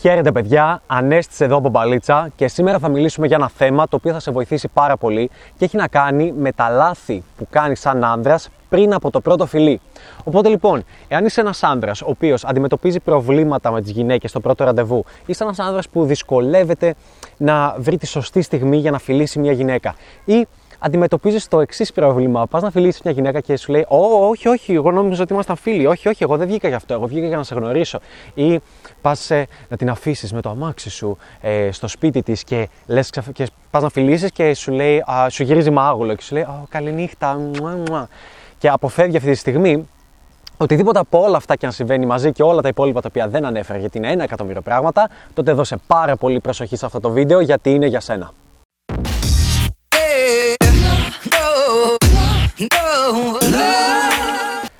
[0.00, 4.12] Χαίρετε παιδιά, Ανέστης εδώ από Μπαλίτσα και σήμερα θα μιλήσουμε για ένα θέμα το οποίο
[4.12, 8.04] θα σε βοηθήσει πάρα πολύ και έχει να κάνει με τα λάθη που κάνει σαν
[8.04, 9.80] άντρα πριν από το πρώτο φιλί.
[10.24, 14.64] Οπότε λοιπόν, εάν είσαι ένας άντρα ο οποίος αντιμετωπίζει προβλήματα με τις γυναίκες στο πρώτο
[14.64, 16.94] ραντεβού, είσαι ένας άντρα που δυσκολεύεται
[17.36, 19.94] να βρει τη σωστή στιγμή για να φιλήσει μια γυναίκα
[20.24, 20.46] ή
[20.80, 22.46] αντιμετωπίζεις το εξής πρόβλημα.
[22.46, 25.56] Πας να φιλήσεις μια γυναίκα και σου λέει: Ω, όχι, όχι, εγώ νόμιζα ότι ήμασταν
[25.56, 25.86] φίλοι.
[25.86, 26.94] Όχι, όχι, εγώ δεν βγήκα γι' αυτό.
[26.94, 28.00] Εγώ βγήκα για να σε γνωρίσω.
[28.34, 28.60] Ή
[29.00, 33.10] πας ε, να την αφήσεις με το αμάξι σου ε, στο σπίτι της και, λες,
[33.32, 36.66] και πας να φιλήσεις και σου λέει: α, Σου γυρίζει μάγουλο και σου λέει: Ω,
[36.68, 37.38] καληνύχτα.
[37.38, 38.08] Μουα, μουα.
[38.58, 39.88] Και αποφεύγει αυτή τη στιγμή
[40.56, 43.44] οτιδήποτε από όλα αυτά και αν συμβαίνει μαζί και όλα τα υπόλοιπα τα οποία δεν
[43.44, 47.40] ανέφερα γιατί είναι ένα εκατομμύριο πράγματα, τότε δώσε πάρα πολύ προσοχή σε αυτό το βίντεο
[47.40, 48.32] γιατί είναι για σένα.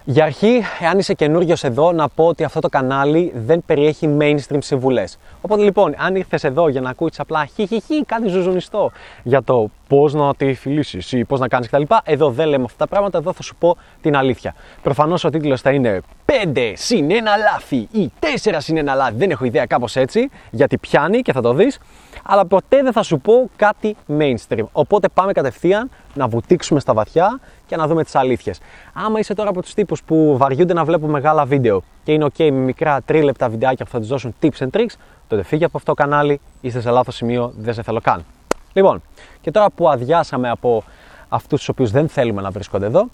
[0.04, 4.58] Για αρχή, εάν είσαι καινούριο εδώ, να πω ότι αυτό το κανάλι δεν περιέχει mainstream
[4.58, 5.18] συμβουλές.
[5.40, 8.90] Οπότε λοιπόν, αν ήρθες εδώ για να ακούσει απλά χι, κάτι ζουζουνιστό
[9.22, 12.76] για το πώς να τη φιλήσεις ή πώς να κάνεις κτλ., εδώ δεν λέμε αυτά
[12.76, 14.54] τα πράγματα, εδώ θα σου πω την αλήθεια.
[14.82, 17.12] Προφανώς ο τίτλος θα είναι 5 συν 1
[17.52, 21.40] λάθη ή 4 συν 1 λάθη, δεν έχω ιδέα κάπως έτσι, γιατί πιάνει και θα
[21.40, 21.78] το δεις
[22.24, 24.64] αλλά ποτέ δεν θα σου πω κάτι mainstream.
[24.72, 27.40] Οπότε πάμε κατευθείαν να βουτήξουμε στα βαθιά
[27.70, 28.60] και να δούμε τις αλήθειες.
[28.92, 32.38] Άμα είσαι τώρα από τους τύπους που βαριούνται να βλέπουν μεγάλα βίντεο και είναι ok
[32.38, 34.94] με μικρά τρίλεπτα βιντεάκια που θα τους δώσουν tips and tricks,
[35.28, 38.24] τότε φύγε από αυτό το κανάλι, είστε σε λάθος σημείο, δεν σε θέλω καν.
[38.72, 39.02] Λοιπόν,
[39.40, 40.84] και τώρα που αδειάσαμε από
[41.28, 43.06] αυτούς τους οποίους δεν θέλουμε να βρίσκονται εδώ,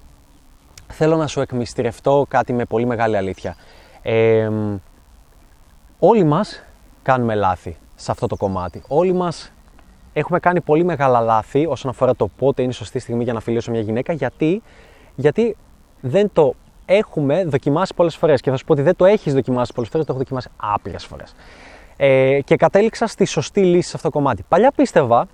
[0.86, 3.56] θέλω να σου εκμυστηρευτώ κάτι με πολύ μεγάλη αλήθεια.
[4.02, 4.50] Ε,
[5.98, 6.62] όλοι μας
[7.02, 8.82] κάνουμε λάθη σε αυτό το κομμάτι.
[8.88, 9.52] Όλοι μας
[10.18, 13.40] έχουμε κάνει πολύ μεγάλα λάθη όσον αφορά το πότε είναι η σωστή στιγμή για να
[13.40, 14.12] φιλήσω μια γυναίκα.
[14.12, 14.62] Γιατί,
[15.14, 15.56] γιατί
[16.00, 16.54] δεν το
[16.86, 18.40] έχουμε δοκιμάσει πολλές φορές.
[18.40, 21.04] Και θα σου πω ότι δεν το έχεις δοκιμάσει πολλές φορές, το έχω δοκιμάσει άπειρες
[21.04, 21.34] φορές.
[21.96, 24.44] Ε, και κατέληξα στη σωστή λύση σε αυτό το κομμάτι.
[24.48, 25.26] Παλιά πίστευα,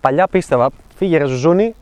[0.00, 1.74] παλιά πίστευα, φύγε ρε Ζουζούνι,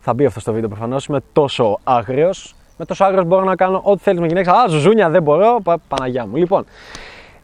[0.00, 1.06] θα μπει αυτό στο βίντεο προφανώς.
[1.06, 2.54] Είμαι τόσο άγριος.
[2.76, 4.52] Με τόσο άγριος μπορώ να κάνω ό,τι θέλεις με γυναίκα.
[4.52, 5.60] Α, Ζουζούνια δεν μπορώ.
[5.62, 6.36] Πα, Παναγιά μου.
[6.36, 6.64] Λοιπόν,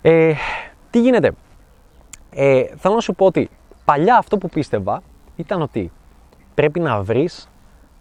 [0.02, 0.32] ε,
[0.90, 1.32] τι γίνεται.
[2.30, 3.50] Ε, θέλω να σου πω ότι
[3.86, 5.02] παλιά αυτό που πίστευα
[5.36, 5.92] ήταν ότι
[6.54, 7.48] πρέπει να βρεις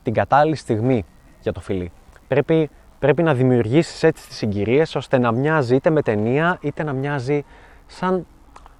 [0.03, 1.05] την κατάλληλη στιγμή
[1.41, 1.91] για το φιλί.
[2.27, 2.69] Πρέπει,
[2.99, 7.43] πρέπει να δημιουργήσεις έτσι τις συγκυρίες ώστε να μοιάζει είτε με ταινία είτε να μοιάζει
[7.85, 8.25] σαν,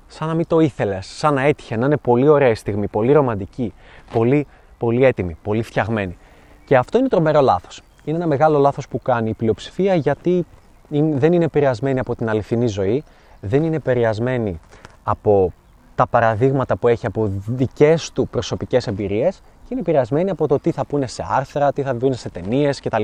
[0.08, 3.12] σαν να μην το ήθελες, σαν να έτυχε, να είναι πολύ ωραία η στιγμή, πολύ
[3.12, 3.74] ρομαντική,
[4.12, 6.18] πολύ, πολύ έτοιμη, πολύ φτιαγμένη.
[6.66, 7.82] Και αυτό είναι τρομερό λάθος.
[8.04, 10.46] Είναι ένα μεγάλο λάθος που κάνει η πλειοψηφία γιατί
[10.90, 13.04] δεν είναι επηρεασμένη από την αληθινή ζωή,
[13.42, 14.60] δεν είναι επηρεασμένη
[15.04, 15.54] από
[15.96, 20.72] τα παραδείγματα που έχει από δικές του προσωπικές εμπειρίες και είναι επηρεασμένη από το τι
[20.72, 23.04] θα πούνε σε άρθρα, τι θα πούνε σε ταινίες κτλ.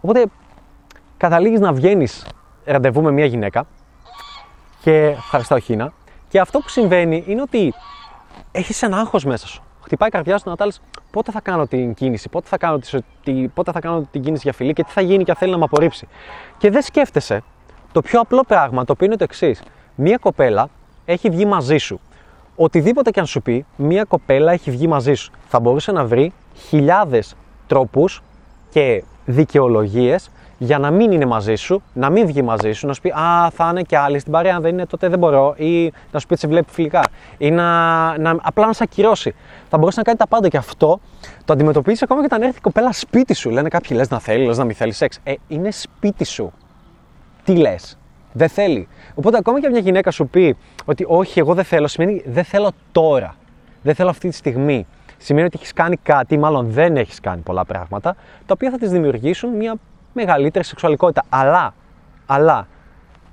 [0.00, 0.24] Οπότε
[1.16, 2.26] καταλήγεις να βγαίνεις
[2.64, 3.66] ραντεβού με μια γυναίκα
[4.80, 5.92] και ευχαριστώ Χίνα
[6.28, 7.74] και αυτό που συμβαίνει είναι ότι
[8.52, 9.62] έχεις ένα άγχος μέσα σου.
[9.84, 10.80] Χτυπάει η καρδιά σου να τάλεις
[11.10, 12.78] πότε θα κάνω την κίνηση, πότε θα κάνω,
[13.24, 15.50] τη, πότε θα κάνω την κίνηση για φιλή και τι θα γίνει και αν θέλει
[15.50, 16.08] να με απορρίψει.
[16.58, 17.42] Και δεν σκέφτεσαι
[17.92, 19.62] το πιο απλό πράγμα, το οποίο είναι το εξής.
[19.94, 20.68] Μία κοπέλα
[21.04, 22.00] έχει βγει μαζί σου.
[22.56, 25.32] Οτιδήποτε και αν σου πει, μία κοπέλα έχει βγει μαζί σου.
[25.48, 26.32] Θα μπορούσε να βρει
[26.68, 27.34] χιλιάδες
[27.66, 28.22] τρόπους
[28.70, 33.00] και δικαιολογίες για να μην είναι μαζί σου, να μην βγει μαζί σου, να σου
[33.00, 34.56] πει Α, θα είναι και άλλοι στην παρέα.
[34.56, 35.54] Αν δεν είναι, τότε δεν μπορώ.
[35.56, 37.02] Ή να σου πει ότι σε βλέπει φιλικά.
[37.38, 39.34] Ή να, να, απλά να σε ακυρώσει.
[39.68, 41.00] Θα μπορούσε να κάνει τα πάντα και αυτό
[41.44, 43.50] το αντιμετωπίζεις ακόμα και όταν έρθει η κοπέλα σπίτι σου.
[43.50, 45.18] Λένε κάποιοι λες να θέλεις, λες να μην θέλεις σεξ.
[45.22, 46.52] Ε, είναι σπίτι σου.
[47.44, 47.98] Τι λες,
[48.32, 48.88] δεν θέλει.
[49.14, 52.70] Οπότε ακόμα και μια γυναίκα σου πει ότι όχι, εγώ δεν θέλω, σημαίνει δεν θέλω
[52.92, 53.34] τώρα.
[53.82, 54.86] Δεν θέλω αυτή τη στιγμή.
[55.16, 58.16] Σημαίνει ότι έχεις κάνει κάτι, μάλλον δεν έχεις κάνει πολλά πράγματα,
[58.46, 59.74] τα οποία θα της δημιουργήσουν μια
[60.12, 61.24] μεγαλύτερη σεξουαλικότητα.
[61.28, 61.74] Αλλά,
[62.26, 62.68] αλλά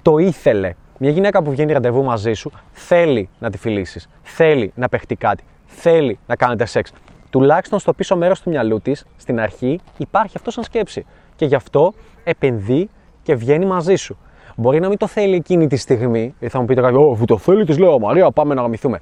[0.02, 0.74] το ήθελε.
[0.98, 5.44] Μια γυναίκα που βγαίνει ραντεβού μαζί σου θέλει να τη φιλήσεις, θέλει να παιχτεί κάτι,
[5.66, 6.92] θέλει να κάνετε σεξ.
[7.30, 11.06] Τουλάχιστον στο πίσω μέρος του μυαλού της, στην αρχή, υπάρχει αυτό σαν σκέψη.
[11.36, 11.94] Και γι' αυτό
[12.24, 12.90] επενδύει
[13.24, 14.18] και βγαίνει μαζί σου.
[14.60, 17.38] Μπορεί να μην το θέλει εκείνη τη στιγμή, ή θα μου πείτε κάποιο, Ω, το
[17.38, 19.00] θέλει, της λέω Μαρία, πάμε να γαμηθούμε.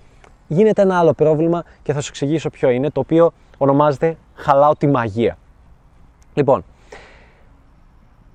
[0.47, 4.87] Γίνεται ένα άλλο πρόβλημα και θα σου εξηγήσω ποιο είναι, το οποίο ονομάζεται χαλάω τη
[4.87, 5.37] μαγεία.
[6.33, 6.63] Λοιπόν,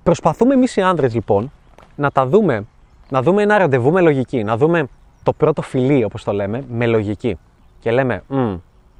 [0.03, 1.51] προσπαθούμε εμείς οι άντρε λοιπόν
[1.95, 2.65] να τα δούμε,
[3.09, 4.87] να δούμε ένα ραντεβού με λογική, να δούμε
[5.23, 7.37] το πρώτο φιλί, όπως το λέμε, με λογική.
[7.79, 8.23] Και λέμε,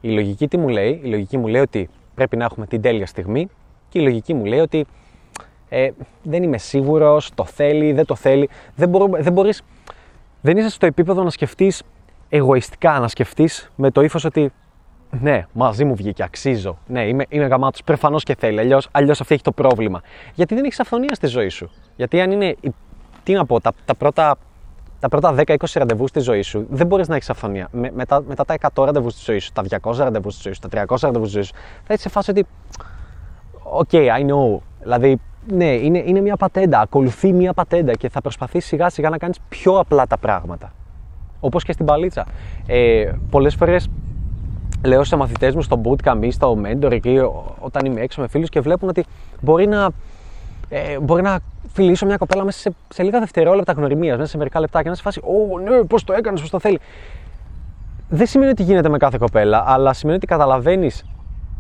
[0.01, 3.05] η λογική τι μου λέει, η λογική μου λέει ότι πρέπει να έχουμε την τέλεια
[3.05, 3.47] στιγμή
[3.89, 4.85] και η λογική μου λέει ότι
[5.73, 5.91] ε,
[6.23, 8.49] δεν είμαι σίγουρος, το θέλει, δεν το θέλει.
[8.75, 9.61] Δεν, μπορώ, δεν μπορείς,
[10.41, 11.83] δεν είσαι στο επίπεδο να σκεφτείς
[12.29, 14.51] εγωιστικά, να σκεφτείς με το ύφος ότι
[15.09, 16.77] ναι, μαζί μου βγήκε, αξίζω.
[16.87, 17.83] Ναι, είμαι, είμαι γαμάτος.
[17.83, 18.59] Προφανώς και θέλει.
[18.59, 20.01] Αλλιώς αλλιώς αυτή έχει το πρόβλημα.
[20.33, 21.71] Γιατί δεν έχεις αυθονία στη ζωή σου.
[21.95, 22.55] Γιατί αν είναι.
[23.23, 24.37] Τι να πω, τα, τα πρώτα
[24.99, 27.67] τα πρώτα 10-20 ραντεβού στη ζωή σου δεν μπορείς να έχεις αφθονία.
[27.71, 30.59] Με, μετά, μετά τα 100 ραντεβού στη ζωή σου, τα 200 ραντεβού στη ζωή σου,
[30.69, 31.53] τα 300 ραντεβού στη ζωή σου,
[31.83, 32.45] θα είσαι σε φάση ότι.
[33.63, 34.57] OK, okay, I know.
[34.81, 36.79] Δηλαδή, ναι, είναι, είναι μια πατέντα.
[36.79, 40.73] Ακολουθεί μια πατέντα και θα προσπαθήσει σιγά σιγά να κάνεις πιο απλά τα πράγματα.
[41.39, 42.25] Όπως και στην μπαλίτσα.
[42.67, 43.89] Ε, Πολλές φορές
[44.85, 47.17] λέω σε μαθητές μου στο bootcamp ή στο mentor ή
[47.59, 49.05] όταν είμαι έξω με φίλους και βλέπουν ότι
[49.41, 49.89] μπορεί να,
[50.69, 51.39] ε, μπορεί να
[51.73, 54.95] φιλήσω μια κοπέλα μέσα σε, σε λίγα δευτερόλεπτα γνωριμίας, μέσα σε μερικά λεπτά και να
[54.95, 56.79] σε φάσει, Ω, ναι, πώς το έκανες, πώς το θέλει.
[58.09, 61.05] Δεν σημαίνει ότι γίνεται με κάθε κοπέλα, αλλά σημαίνει ότι καταλαβαίνεις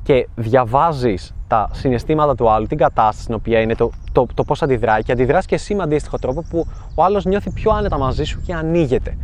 [0.03, 4.61] και διαβάζεις τα συναισθήματα του άλλου, την κατάσταση στην οποία είναι, το, το, το πώς
[4.61, 8.23] αντιδράει και αντιδράς και εσύ με αντίστοιχο τρόπο που ο άλλος νιώθει πιο άνετα μαζί
[8.23, 9.17] σου και ανοίγεται.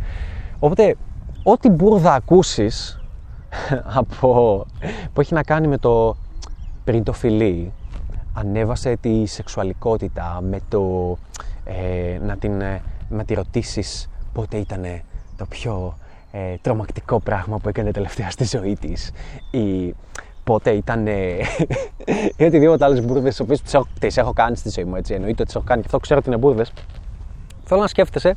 [0.58, 0.96] Οπότε,
[1.42, 3.00] ό,τι μπουρδα ακούσεις
[3.98, 4.66] από,
[5.12, 6.16] που έχει να κάνει με το
[6.84, 7.72] πριν το φιλί,
[8.32, 11.16] ανέβασε τη σεξουαλικότητα με το
[11.64, 14.84] ε, να, την, ε, να τη ρωτήσεις πότε ήταν
[15.36, 15.96] το πιο
[16.32, 19.10] ε, τρομακτικό πράγμα που έκανε τελευταία στη ζωή της
[19.50, 19.94] ή
[20.44, 21.06] πότε ήταν
[22.36, 25.14] ή οτιδήποτε άλλες μπουρδες τις οποίες τις έχω, τις έχω κάνει στη ζωή μου έτσι
[25.14, 26.72] εννοείται ότι τις έχω κάνει και αυτό ξέρω ότι είναι μπουρδες
[27.64, 28.36] θέλω να σκέφτεσαι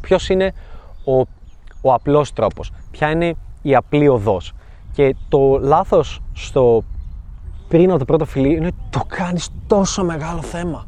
[0.00, 0.52] ποιος είναι
[1.04, 1.18] ο,
[1.80, 4.52] ο απλός τρόπος ποια είναι η απλή οδός
[4.92, 6.84] και το λάθος στο
[7.72, 10.86] πριν από το πρώτο φιλί είναι το κάνεις τόσο μεγάλο θέμα.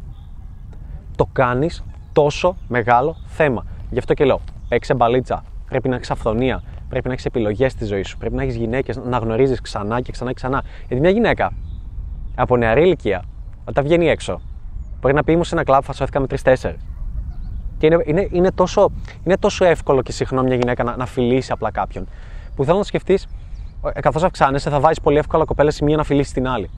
[1.17, 3.67] Το κάνεις τόσο μεγάλο θέμα.
[3.91, 6.63] Γι' αυτό και λέω, έξε μπαλίτσα, πρέπει να έχεις αυθονία,
[6.95, 10.13] πρέπει να έχεις επιλογές στη ζωή σου, πρέπει να έχεις γυναίκες να γνωρίζεις ξανά και
[10.13, 10.63] ξανά και ξανά.
[10.79, 11.53] Γιατί μια γυναίκα
[12.35, 13.23] από νεαρή ηλικία,
[13.65, 14.41] όταν βγαίνει έξω,
[15.01, 16.77] μπορεί να πει μου σε ένα κλαμπ, φασώθηκα με τρει-τέσσερι.
[17.79, 18.91] Και είναι, είναι, είναι, τόσο,
[19.25, 22.09] είναι τόσο εύκολο και συχνό μια γυναίκα να, να φιλήσει απλά κάποιον,
[22.55, 23.27] που θέλω να σκεφτείς
[23.93, 26.71] ε, καθώς αυξάνεσαι, θα βάζεις πολύ εύκολα κοπέλα σε μία να φιλήσει την άλλη.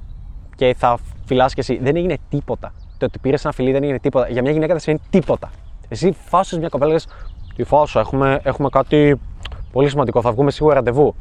[0.57, 1.79] Και θα φυλάς και εσύ.
[1.83, 2.73] Δεν έγινε τίποτα.
[2.99, 4.29] Το ότι πήρες ένα φιλί δεν έγινε τίποτα.
[4.29, 5.51] Για μια γυναίκα δεν σημαίνει τίποτα.
[5.89, 6.99] Εσύ φάσεις μια κοπέλα
[7.57, 9.21] και Τι φάσα, έχουμε, έχουμε κάτι
[9.77, 10.21] πολύ σημαντικό.
[10.21, 11.15] Θα βγούμε σίγουρα ραντεβού.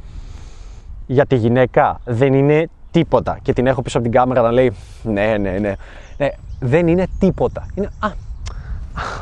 [1.05, 3.39] Για τη γυναίκα δεν είναι τίποτα.
[3.41, 4.73] Και την έχω πίσω από την κάμερα να λέει
[5.03, 5.75] Ναι, ναι, ναι.
[6.17, 6.29] ναι
[6.59, 7.65] δεν είναι τίποτα.
[7.75, 7.89] Είναι.
[7.99, 8.11] Α,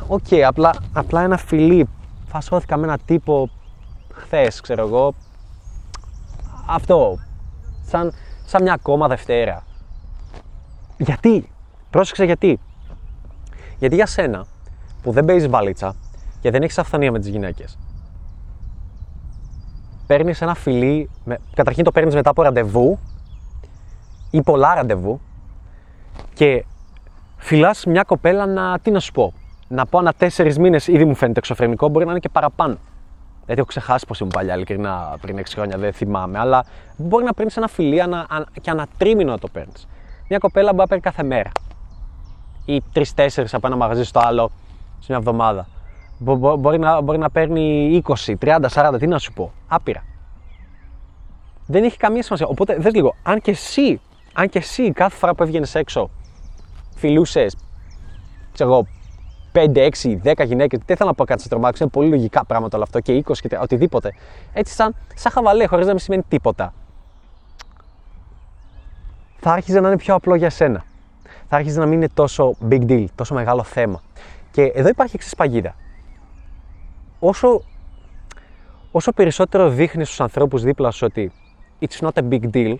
[0.08, 1.88] OK, okay, απλά, απλά ένα φιλί.
[2.28, 3.50] Φασώθηκα με ένα τύπο
[4.14, 5.14] χθες, ξέρω εγώ,
[6.66, 7.20] αυτό.
[7.86, 8.14] Σαν,
[8.46, 9.64] σαν μια ακόμα Δευτέρα.
[10.98, 11.50] Γιατί.
[11.90, 12.60] Πρόσεξε γιατί.
[13.80, 14.46] Γιατί για σένα
[15.02, 15.96] που δεν παίζεις μπαλίτσα
[16.42, 17.78] και δεν έχεις αφθονία με τις γυναίκες,
[20.08, 21.10] παίρνεις ένα φιλί.
[21.24, 21.38] Με...
[21.54, 23.00] Καταρχήν το παίρνεις μετά από ραντεβού
[24.32, 25.20] ή πολλά ραντεβού
[26.34, 26.66] και
[27.38, 28.80] φυλάς μια κοπέλα να.
[28.80, 29.34] Τι να σου πω.
[29.68, 32.78] Να πω ανά τέσσερις μήνες, ήδη μου φαίνεται εξωφρενικό, μπορεί να είναι και παραπάνω.
[33.46, 36.40] Δηλαδή, έχω ξεχάσει πώς ήμουν παλιά, ειλικρινά πριν 6 χρόνια, δεν θυμάμαι.
[36.40, 36.66] Αλλά
[36.98, 38.28] μπορεί να παίρνεις ένα φιλί ανα,
[38.62, 39.88] και ανατρίμηνο να το παίρνεις.
[40.30, 41.52] Μια κοπέλα μπορεί να παίρνει κάθε μέρα.
[42.66, 44.52] Ή τρει-τέσσερι από ένα μαγαζί στο άλλο
[45.00, 45.68] σε μια εβδομάδα.
[46.24, 49.52] Μπορεί, να, μπορεί να παίρνει 20, 30, 40, τι να σου πω.
[49.68, 50.04] Άπειρα.
[51.68, 52.48] Δεν έχει καμία σημασία.
[52.48, 54.02] Οπότε, δες λίγο, αν και εσύ,
[54.34, 56.10] αν και εσύ κάθε φορά που έβγαινες έξω,
[56.96, 57.58] φιλούσες,
[58.54, 58.88] ξέρω εγώ,
[59.54, 60.80] 5, 6, 10 γυναίκες.
[60.86, 63.34] Δεν θέλω να πω κάτι σε τρομάξω, είναι πολύ λογικά πράγματα όλο αυτό και 20
[63.38, 64.14] και οτιδήποτε.
[64.54, 66.74] Έτσι, σαν, σαν χαβαλέ, χωρίς να μην σημαίνει τίποτα.
[69.40, 70.84] Θα άρχιζε να είναι πιο απλό για σένα.
[71.50, 74.02] Θα άρχιζε να μην είναι τόσο big deal, τόσο μεγάλο θέμα.
[74.52, 75.76] Και εδώ υπάρχει εξής παγίδα.
[77.26, 77.62] Όσο,
[78.92, 81.32] όσο περισσότερο δείχνεις στους ανθρώπους δίπλα σου ότι
[81.80, 82.76] it's not a big deal,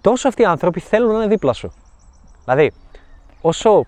[0.00, 1.72] τόσο αυτοί οι άνθρωποι θέλουν να είναι δίπλα σου.
[2.44, 2.72] Δηλαδή,
[3.40, 3.86] όσο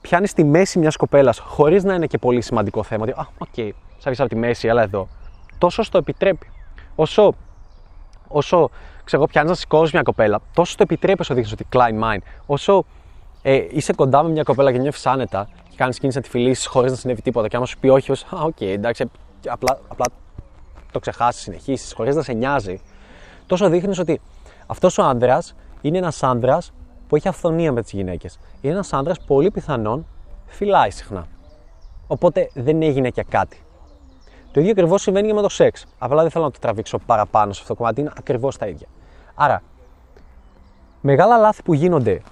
[0.00, 3.02] πιάνεις τη μέση μιας κοπέλας χωρίς να είναι και πολύ σημαντικό θέμα.
[3.02, 5.08] Ότι, α, OK, okay, σ' από τη μέση, αλλά εδώ.
[5.58, 6.50] Τόσο στο επιτρέπει.
[6.94, 7.34] Όσο,
[8.28, 8.70] όσο
[9.04, 12.22] ξέρω, πιάνεις να σηκώσει μια κοπέλα, τόσο το επιτρέπει όσο δείχνεις ότι κλάιν μάιν.
[12.46, 12.84] Όσο
[13.42, 16.66] ε, είσαι κοντά με μια κοπέλα και νιώθεις άνετα και κάνει κίνηση να τη φιλήσεις
[16.66, 17.48] χωρίς να συνέβη τίποτα.
[17.48, 19.10] Και άμα σου πει όχι, ω, α, OK, okay, εντάξει,
[19.48, 20.06] απλά, απλά
[20.92, 22.80] το ξεχάσεις, συνεχίσεις, χωρίς να σε νοιάζει,
[23.46, 24.20] τόσο δείχνεις ότι
[24.66, 26.72] αυτός ο άνδρας είναι ένας άνδρας
[27.08, 28.38] που έχει αφθονία με τις γυναίκες.
[28.60, 30.06] Είναι ένας άντρας πολύ πιθανόν
[30.46, 31.26] φιλάει συχνά.
[32.06, 33.62] Οπότε δεν έγινε και κάτι.
[34.52, 35.86] Το ίδιο ακριβώς συμβαίνει και με το σεξ.
[35.98, 38.86] Απλά δεν θέλω να το τραβήξω παραπάνω σε αυτό το κομμάτι, είναι ακριβώς τα ίδια.
[39.34, 39.62] Άρα,
[41.00, 42.22] μεγάλα λάθη που γίνονται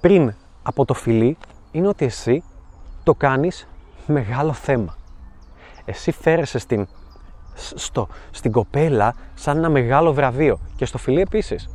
[0.00, 1.36] πριν από το φιλί
[1.70, 2.42] είναι ότι εσύ
[3.02, 3.68] το κάνεις
[4.06, 4.96] μεγάλο θέμα.
[5.84, 6.88] Εσύ φέρεσαι στην,
[7.54, 11.68] στο, στην κοπέλα σαν ένα μεγάλο βραβείο και στο φιλί επίσης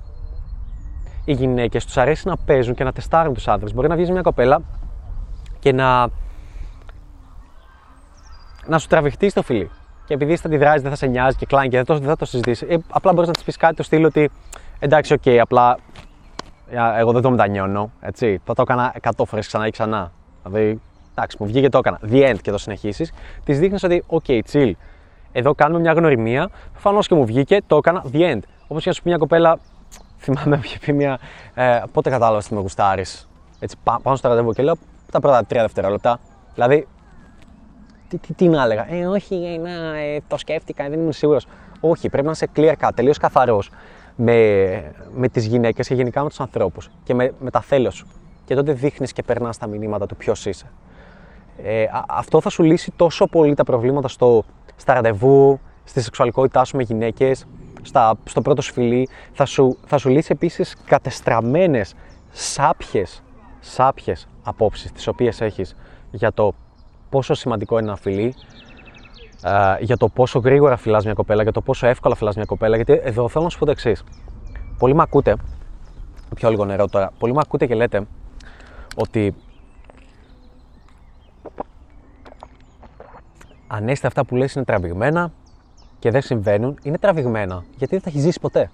[1.27, 3.74] οι γυναίκες τους αρέσει να παίζουν και να τεστάρουν τους άντρε.
[3.74, 4.62] Μπορεί να βγεις μια κοπέλα
[5.60, 6.07] και να.
[8.67, 9.69] να σου τραβηχτεί στο φιλί.
[10.05, 12.15] Και επειδή θα αντιδράσει, δεν θα σε νοιάζει και κλάιν και δεν, το, δεν θα
[12.15, 12.69] το συζητήσεις.
[12.69, 14.29] Ε, απλά μπορείς να της πεις κάτι του στυλ ότι
[14.79, 15.77] εντάξει, OK, okay, απλά
[16.98, 17.91] εγώ δεν το μετανιώνω.
[18.00, 18.41] Έτσι.
[18.43, 20.12] Θα το έκανα 100 φορές ξανά και ξανά.
[20.43, 20.81] Δηλαδή,
[21.17, 22.00] Εντάξει, μου βγήκε το έκανα.
[22.09, 23.12] The end και το συνεχίσεις.
[23.43, 24.71] Της δείχνεις ότι, OK, chill.
[25.31, 26.50] Εδώ κάνουμε μια γνωριμία.
[26.71, 28.03] Προφανώς και μου βγήκε, το έκανα.
[28.13, 28.39] The end.
[28.67, 29.59] Όπως και να σου πει μια κοπέλα,
[30.17, 31.19] θυμάμαι, μου είχε πει μια.
[31.53, 33.27] Ε, πότε κατάλαβα ότι με γουστάρεις.
[33.59, 34.75] Έτσι, πάνω στο ραντεβού και λέω
[35.12, 36.19] τα πρώτα τρία δευτερόλεπτα.
[36.53, 36.88] Δηλαδή,
[38.07, 38.93] τι, τι, τι να έλεγα.
[38.93, 41.47] Ε, όχι, ε, να, ε, το σκέφτηκα, δεν ήμουν σίγουρος.
[41.79, 43.69] Όχι, πρέπει να είσαι clear cut, τελείως καθαρός
[44.15, 48.07] με, με τις γυναίκες και γενικά με τους ανθρώπους και με, με τα θέλω σου.
[48.45, 50.65] Και τότε δείχνεις και περνάς τα μηνύματα του ποιος είσαι.
[51.63, 54.43] Ε, αυτό θα σου λύσει τόσο πολύ τα προβλήματα στο,
[54.75, 57.45] στα ραντεβού, στη σεξουαλικότητά σου με γυναίκες,
[58.23, 59.09] στο πρώτο σου φιλί.
[59.33, 61.93] Θα σου, θα σου λύσει επίσης κατεστραμμένες,
[62.31, 63.21] σάπιες
[63.59, 65.75] σάπιες απόψεις τις οποίες έχεις
[66.11, 66.53] για το
[67.09, 68.33] πόσο σημαντικό είναι ένα φιλί,
[69.43, 72.75] ε, για το πόσο γρήγορα φυλάς μια κοπέλα, για το πόσο εύκολα φυλάς μια κοπέλα,
[72.75, 74.03] γιατί εδώ θέλω να σου πω το εξής.
[74.77, 75.35] Πολλοί με ακούτε,
[76.35, 78.07] πιο λίγο νερό τώρα, πολλοί με ακούτε και λέτε
[78.95, 79.35] ότι
[83.67, 85.31] αν έστε αυτά που λες είναι τραβηγμένα
[86.00, 88.71] και δεν συμβαίνουν, είναι τραβηγμένα γιατί δεν θα έχεις ζήσει ποτέ.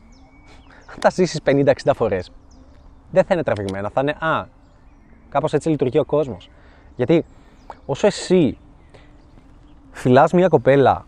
[0.94, 2.32] Αν τα ζήσεις 50-60 φορές,
[3.12, 3.90] δεν θα είναι τραβηγμένα.
[3.90, 4.48] Θα είναι Α,
[5.30, 6.50] κάπως έτσι λειτουργεί ο κόσμος.
[6.96, 7.26] Γιατί
[7.86, 8.58] όσο εσύ
[9.92, 11.06] φυλάς μια κοπέλα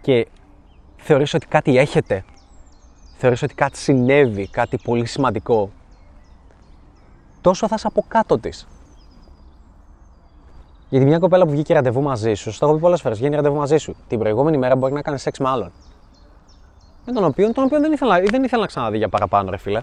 [0.00, 0.26] και
[0.96, 2.24] θεωρείς ότι κάτι έχετε,
[3.16, 5.70] θεωρείς ότι κάτι συνέβη, κάτι πολύ σημαντικό,
[7.40, 8.66] τόσο θα είσαι από κάτω της.
[10.96, 13.56] Γιατί μια κοπέλα που βγήκε ραντεβού μαζί σου, στο έχω πει πολλές φορές, βγαίνει ραντεβού
[13.56, 13.96] μαζί σου.
[14.08, 15.72] Την προηγούμενη μέρα μπορεί να κάνει σεξ με άλλον.
[17.06, 19.82] Με τον οποίο, τον οποίο δεν, ήθελα, δεν ήθελα να ξαναδεί για παραπάνω, ρε φίλε.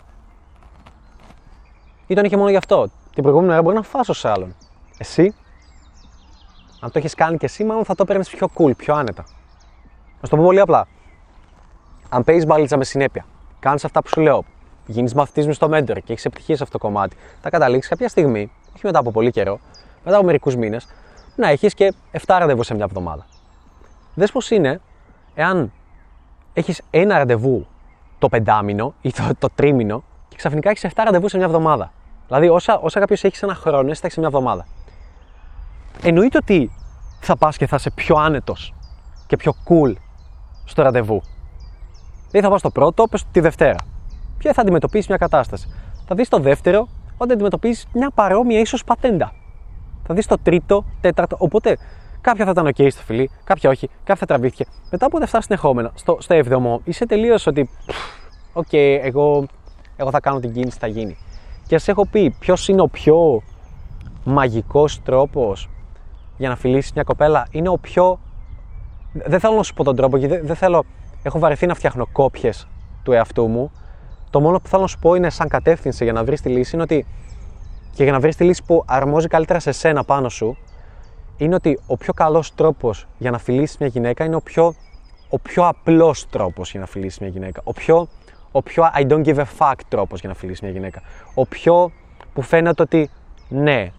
[2.07, 2.89] Ή τον είχε μόνο γι' αυτό.
[3.13, 4.55] Την προηγούμενη μέρα μπορεί να φάσω σε άλλον.
[4.97, 5.35] Εσύ,
[6.79, 9.25] αν το έχεις κάνει και εσύ, μάλλον θα το παίρνει πιο cool, πιο άνετα.
[10.21, 10.87] Να το πω πολύ απλά.
[12.09, 13.25] Αν παίζεις μπαλίτσα με συνέπεια,
[13.59, 14.43] κάνεις αυτά που σου λέω,
[14.85, 18.09] γίνεις μαθητής μου στο mentor και έχεις επιτυχία σε αυτό το κομμάτι, θα καταλήξει κάποια
[18.09, 19.59] στιγμή, όχι μετά από πολύ καιρό,
[20.03, 20.87] μετά από μερικούς μήνες,
[21.35, 23.25] να έχεις και 7 ραντεβού σε μια εβδομάδα.
[24.13, 24.81] Δες πώς είναι
[25.33, 25.71] εάν
[26.53, 27.67] έχεις ένα ραντεβού
[28.19, 31.91] το πεντάμινο ή το, το τρίμηνο και ξαφνικά έχεις 7 ραντεβού σε μια εβδομάδα.
[32.27, 34.65] Δηλαδή, όσα, όσα κάποιος έχει ένα χρόνο, εσύ θα έχεις μια εβδομάδα.
[36.01, 36.71] Εννοείται ότι
[37.19, 38.73] θα πας και θα είσαι πιο άνετος
[39.27, 39.93] και πιο cool
[40.65, 41.21] στο ραντεβού.
[42.29, 43.77] Δηλαδή, θα πας το πρώτο, πες τη Δευτέρα.
[44.37, 45.69] Ποια θα αντιμετωπίσεις μια κατάσταση.
[46.07, 46.87] Θα δεις το δεύτερο,
[47.17, 49.33] όταν αντιμετωπίζεις μια παρόμοια ίσως πατέντα.
[50.03, 51.35] Θα δεις το τρίτο, τέταρτο.
[51.39, 51.77] Οπότε
[52.21, 54.65] κάποια θα ήταν OK στο φιλί, κάποια όχι, κάποια θα τραβήθηκε.
[54.91, 57.69] Μετά από 7 συνεχόμενα, στο, στο 7ο, είσαι τελείως ότι.
[58.53, 59.45] OK, okay, εγώ,
[59.95, 61.17] εγώ θα κάνω την κίνηση, θα γίνει.
[61.67, 63.41] Και σα έχω πει ποιος είναι ο πιο
[64.23, 65.69] μαγικός τρόπος
[66.37, 68.19] για να φιλήσεις μια κοπέλα; Είναι ο πιο.
[69.13, 70.83] Δεν θέλω να σου πω τον τρόπο, γιατί δεν θέλω.
[71.23, 72.67] Έχω βαρεθεί να φτιάχνω κόπιες
[73.03, 73.71] του εαυτού μου.
[74.29, 76.71] Το μόνο που θέλω να σου πω είναι σαν κατεύθυνση για να βρεις τη λύση
[76.75, 77.05] είναι ότι.
[77.93, 80.57] Και για να βρεις τη λύση που αρμόζει καλύτερα σε σένα πάνω σου,
[81.37, 84.75] είναι ότι ο πιο καλός τρόπος για να φιλήσεις μια γυναίκα είναι ο πιο,
[85.29, 87.61] ο πιο απλός τρόπος για να φιλήσεις μια γυναίκα.
[87.63, 88.07] Ο πιο
[88.55, 91.01] ο πιο I don't give a fuck τρόπος για να φιλήσεις μια γυναίκα.
[91.33, 91.91] Ο πιο
[92.33, 93.09] που φαίνεται ότι
[93.49, 93.91] ναι,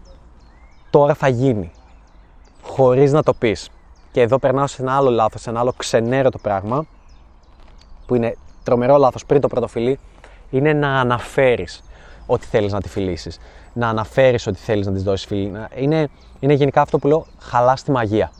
[0.89, 1.71] τώρα θα γίνει.
[2.61, 3.69] Χωρίς να το πεις.
[4.11, 6.85] Και εδώ περνάω σε ένα άλλο λάθος, σε ένα άλλο ξενέρωτο πράγμα,
[8.05, 9.99] που είναι τρομερό λάθος πριν το πρώτο φιλί,
[10.49, 11.83] είναι να αναφέρεις
[12.25, 13.39] ότι θέλεις να τη φιλήσεις.
[13.75, 15.51] Να αναφέρεις ότι θέλεις να της δώσεις φιλί.
[15.75, 16.07] Είναι,
[16.39, 18.31] είναι γενικά αυτό που λέω, χαλάς τη μαγεία.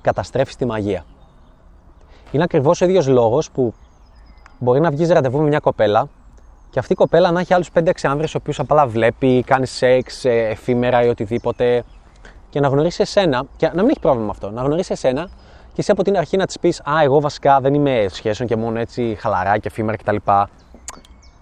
[0.00, 1.04] Καταστρέφεις τη μαγεία.
[2.30, 3.74] Είναι ακριβώς ο ίδιος λόγος που
[4.58, 6.08] μπορεί να βγεις ραντεβού με μια κοπέλα
[6.70, 10.24] και αυτή η κοπέλα να έχει άλλους 5-6 άνδρες, ο οποίος απλά βλέπει, κάνει σεξ,
[10.24, 11.84] ε, εφήμερα ή οτιδήποτε.
[12.50, 15.28] Και να γνωρίσει εσένα, και να μην έχει πρόβλημα με αυτό, να γνωρίσει εσένα
[15.72, 18.56] και εσύ από την αρχή να της πεις: Α, εγώ βασικά δεν είμαι σχέσεων και
[18.56, 20.16] μόνο έτσι χαλαρά και εφήμερα κτλ.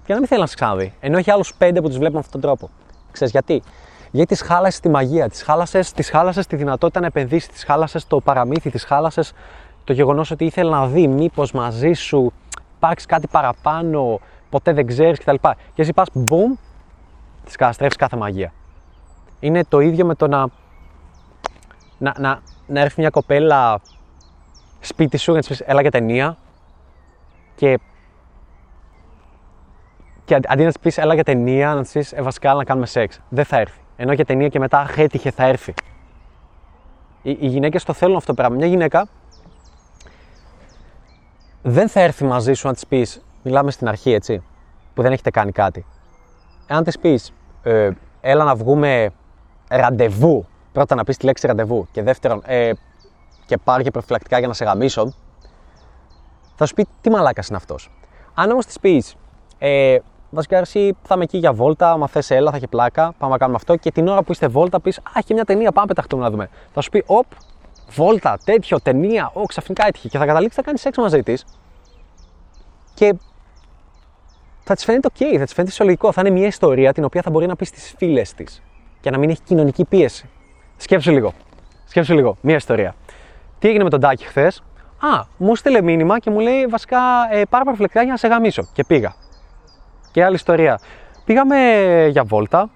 [0.04, 0.94] Και να μην θέλει να σε ξαναδεί.
[1.00, 2.70] Ενώ έχει άλλους 5 που τους βλέπει με αυτόν τον τρόπο.
[3.18, 3.62] Ξέρεις γιατί;
[4.10, 8.06] Γιατί τη χάλασες τη μαγεία, τη χάλασε της χάλασες τη δυνατότητα να επενδύσεις, τη χάλασες
[8.06, 9.32] το παραμύθι, τη χάλασες
[9.84, 12.32] το γεγονός ότι ήθελε να δει μήπως μαζί σου
[12.76, 14.20] υπάρξει κάτι παραπάνω,
[14.50, 15.34] ποτέ δεν ξέρεις κτλ.
[15.74, 16.58] Και εσύ πας, boom,
[17.44, 18.52] τη καταστρέφεις κάθε μαγεία.
[19.40, 20.46] Είναι το ίδιο με το να,
[21.98, 23.80] να, να, να έρθει μια κοπέλα
[24.80, 26.36] σπίτι σου να της πεις έλα για ταινία
[27.56, 27.78] και,
[30.28, 32.86] και αντί να της πεις έλα για ταινία να της πεις ε, βασικά να κάνουμε
[32.86, 33.20] σεξ.
[33.28, 33.80] Δεν θα έρθει.
[33.96, 35.74] Ενώ για ταινία και μετά έτυχε θα έρθει.
[37.22, 38.56] Οι, οι γυναίκες το θέλουν αυτό το πράγμα.
[38.56, 39.08] Μια γυναίκα
[41.62, 44.42] δεν θα έρθει μαζί σου να της πεις, μιλάμε στην αρχή έτσι,
[44.94, 45.86] που δεν έχετε κάνει κάτι.
[46.68, 47.32] Αν της πεις,
[47.62, 49.10] ε, έλα να βγούμε
[49.68, 52.70] ραντεβού, πρώτα να πεις τη λέξη ραντεβού και δεύτερον, ε,
[53.46, 55.14] και πάρει και προφυλακτικά για να σε γαμίσω,
[56.54, 57.90] θα σου πει τι μαλάκας είναι αυτός.
[58.34, 59.16] Αν όμως της πεις,
[59.58, 59.98] ε,
[60.30, 61.96] βασικά εσύ θα είμαι εκεί για βόλτα.
[61.96, 63.12] Μα θες, έλα, θα έχει πλάκα.
[63.18, 63.76] Πάμε να κάνουμε αυτό.
[63.76, 66.48] Και την ώρα που είστε βόλτα, πεις Α, έχει μια ταινία, πάμε πεταχτούμε να δούμε.
[66.72, 67.26] Θα σου πει Οπ,
[67.90, 69.30] βόλτα, τέτοιο, ταινία.
[69.34, 70.08] Ω, ξαφνικά έτυχε.
[70.08, 71.44] Και θα καταλήξει να κάνεις σεξ μαζί της.
[72.94, 73.14] Και
[74.64, 76.12] θα της φαίνεται OK, θα της φαίνεται φυσιολογικό.
[76.12, 78.62] Θα είναι μια ιστορία την οποία θα μπορεί να πεις στις φίλες της
[79.00, 80.28] και να μην έχει κοινωνική πίεση.
[80.76, 81.32] Σκέψου λίγο.
[81.84, 82.36] Σκέψου λίγο.
[82.40, 82.94] Μια ιστορία.
[83.58, 84.62] Τι έγινε με τον Τάκη χθες;
[84.98, 86.98] Α, μου στείλε μήνυμα και μου λέει βασικά
[87.30, 88.68] ε, πάρα προφυλακτικά για να σε γαμίσω.
[88.72, 89.14] Και πήγα.
[90.10, 90.80] Και άλλη ιστορία.
[91.24, 91.56] Πήγαμε
[92.10, 92.70] για βόλτα,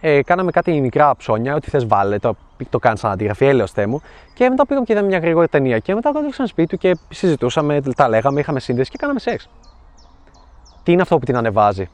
[0.00, 2.36] ε, κάναμε κάτι μικρά ψώνια, ό,τι θες βάλε, το,
[2.70, 4.02] το κάνεις σαν αντιγραφή, έλεος μου.
[4.34, 5.78] Και μετά πήγαμε και είδαμε μια γρήγορη ταινία.
[5.78, 9.48] Και μετά κατέληξαν σπίτι του και συζητούσαμε, τα λέγαμε, είχαμε σύνδεση και κάναμε σεξ.
[10.82, 11.88] Τι είναι αυτό που την ανεβάζει;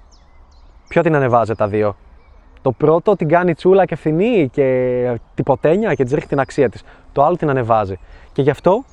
[0.88, 1.96] Ποιο την ανεβάζει τα δύο;
[2.62, 6.82] Το πρώτο την κάνει τσούλα και φθηνή και τυποτένια και της ρίχνει την αξία της.
[7.12, 7.98] Το άλλο την ανεβάζει.
[8.32, 8.84] Και γι' αυτό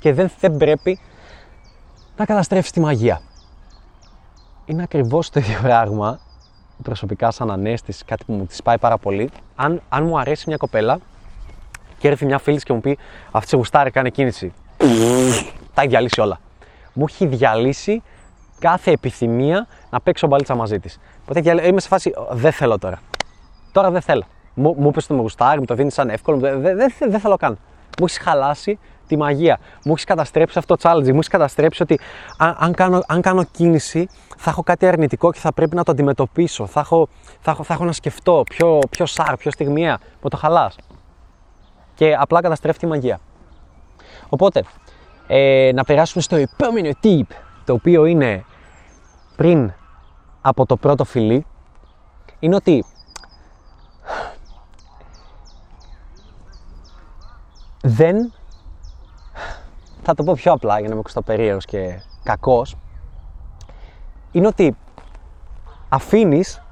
[0.00, 0.98] και δεν, δεν πρέπει
[2.16, 3.20] να καταστρέψεις τη μαγεία.
[4.70, 6.20] Είναι ακριβώς το ίδιο πράγμα
[6.82, 9.30] προσωπικά σαν ανέστηση, κάτι που μου τη πάει πάρα πολύ.
[9.56, 10.98] Αν, αν μου αρέσει μια κοπέλα
[11.98, 12.98] και έρθει μια φίλη και μου πει
[13.30, 14.52] Αυτή σε γουστάρει, κάνει κίνηση.
[15.74, 16.40] Τα έχει διαλύσει όλα.
[16.92, 18.02] Μου έχει διαλύσει
[18.58, 20.98] κάθε επιθυμία να παίξω μπαλίτσα μαζί της.
[21.22, 22.98] Οπότε είμαι σε φάση, δεν θέλω τώρα.
[23.72, 24.24] Τώρα δεν θέλω.
[24.54, 26.38] Μου, μου είπες το με γουστάρι, μου το δίνεις σαν εύκολο.
[26.38, 27.58] Δεν δε, δε, δε θέλω καν.
[27.98, 28.78] Μου έχει χαλάσει
[29.10, 29.58] τη μαγεία.
[29.84, 31.08] Μου έχεις καταστρέψει αυτό το challenge.
[31.08, 31.98] Μου έχεις καταστρέψει ότι
[32.36, 35.92] αν, αν, κάνω, αν κάνω κίνηση θα έχω κάτι αρνητικό και θα πρέπει να το
[35.92, 36.66] αντιμετωπίσω.
[36.66, 37.08] Θα έχω,
[37.40, 39.98] θα έχω, θα έχω να σκεφτώ πιο, πιο σάρ, πιο στιγμιαία.
[40.22, 40.76] Μου το χαλάς.
[41.94, 43.20] Και απλά καταστρέφει τη μαγεία.
[44.28, 44.64] Οπότε,
[45.26, 48.44] ε, να περάσουμε στο επόμενο tip, το οποίο είναι
[49.36, 49.72] πριν
[50.40, 51.46] από το πρώτο φιλί,
[52.38, 52.84] είναι ότι
[57.82, 58.32] δεν
[60.02, 62.76] θα το πω πιο απλά για να μην ακουστώ περίεργος και κακός
[64.32, 64.76] είναι ότι
[65.88, 66.62] αφήνεις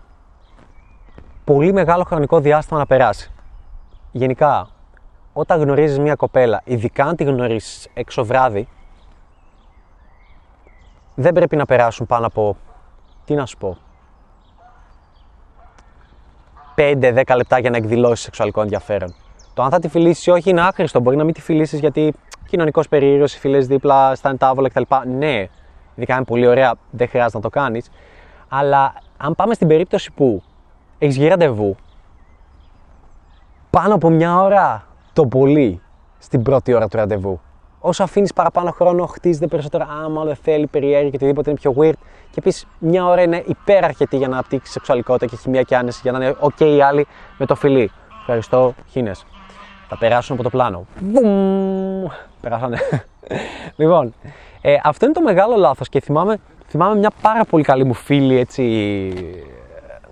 [1.45, 3.31] πολύ μεγάλο χρονικό διάστημα να περάσει.
[4.13, 4.69] Γενικά,
[5.33, 8.69] όταν γνωρίζεις μια κοπέλα, ειδικά αν τη γνωρίζεις έξω βράδυ,
[11.15, 12.57] δεν πρέπει να περάσουν πάνω από,
[13.25, 13.77] τι να σου πω,
[16.75, 19.14] 5-10 λεπτά για να εκδηλώσεις σεξουαλικό ενδιαφέρον.
[19.59, 21.01] Το αν θα τη φιλήσεις ή όχι είναι άχρηστο.
[21.01, 22.14] Μπορεί να μην τη φιλήσεις γιατί
[22.49, 24.83] κοινωνικός περίεργο, οι φίλες δίπλα, στα τάβολα κτλ.
[25.07, 25.49] Ναι,
[25.94, 27.90] ειδικά είναι πολύ ωραία, δεν χρειάζεται να το κάνεις.
[28.49, 30.42] Αλλά αν πάμε στην περίπτωση που
[30.99, 31.77] έχεις βγει ραντεβού
[33.71, 35.81] πάνω από μια ώρα το πολύ
[36.18, 37.40] στην πρώτη ώρα του ραντεβού.
[37.81, 39.85] Όσο αφήνεις παραπάνω χρόνο, χτίζεται περισσότερο.
[39.85, 41.99] Α, μάλλον δεν θέλει, περιέργεια και οτιδήποτε είναι πιο weird.
[42.31, 46.12] Και επίσης, μια ώρα είναι υπεραρκετή για να αναπτύξεις σεξουαλικότητα και χημία και άνεση για
[46.12, 47.07] να είναι OK οι άλλοι
[47.38, 47.90] με το φιλί.
[48.21, 49.12] Ευχαριστώ, χίνε.
[49.88, 50.87] Θα περάσουν από το πλάνο.
[51.01, 52.07] Βουμ!
[52.40, 52.79] Περάσανε.
[53.77, 54.14] λοιπόν,
[54.61, 58.37] ε, αυτό είναι το μεγάλο λάθος και θυμάμαι, θυμάμαι μια πάρα πολύ καλή μου φίλη
[58.38, 58.62] έτσι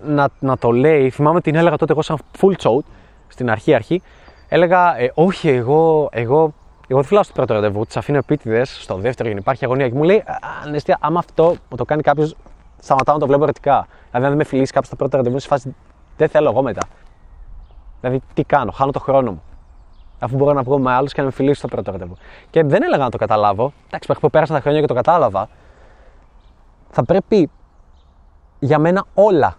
[0.03, 1.09] να, να το λέει.
[1.09, 2.83] Θυμάμαι την έλεγα τότε εγώ σαν full choat
[3.27, 4.01] στην αρχή αρχή.
[4.47, 6.53] Έλεγα, ε, όχι, εγώ, εγώ,
[6.87, 9.89] εγώ δεν φυλάω στο πρώτο ραντεβού, τις αφήνω επίτηδες στο δεύτερο για να υπάρχει αγωνία.
[9.89, 10.23] Και μου λέει,
[10.63, 12.35] Ανεστία, άμα αυτό μου το κάνει κάποιος,
[12.79, 13.87] σταματάω να το βλέπω ερωτικά.
[14.09, 15.75] Δηλαδή, αν δεν με φιλήσει κάποιος στο πρώτο ραντεβού, σε φάση
[16.17, 16.87] δεν θέλω εγώ μετά.
[18.01, 19.41] Δηλαδή, τι κάνω, χάνω το χρόνο μου
[20.19, 22.17] αφού μπορώ να βγω με άλλους και να με φιλήσω στο πρώτο ραντεβού.
[22.49, 23.73] Και δεν έλεγα να το καταλάβω.
[23.87, 25.49] Εντάξει, μέχρι που πέρασαν τα χρόνια και το κατάλαβα.
[26.89, 27.49] Θα πρέπει
[28.59, 29.55] για μένα όλα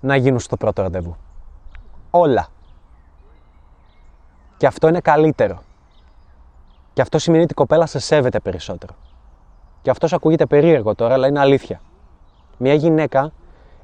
[0.00, 1.16] να γίνουν στο πρώτο ραντεβού.
[2.10, 2.46] Όλα.
[4.56, 5.62] Και αυτό είναι καλύτερο.
[6.92, 8.92] Και αυτό σημαίνει ότι η κοπέλα σε σέβεται περισσότερο.
[9.82, 11.80] Και αυτός σου ακούγεται περίεργο τώρα, αλλά είναι αλήθεια.
[12.58, 13.32] Μια γυναίκα,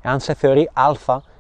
[0.03, 0.93] αν σε θεωρεί Α,